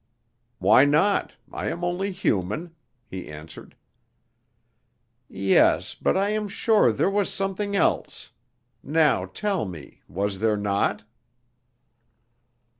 [0.57, 1.33] "Why not?
[1.51, 2.73] I am only human,"
[3.07, 3.75] he answered.
[5.29, 8.31] "Yes, but I am sure there was something else.
[8.81, 11.03] Now tell me, was there not?"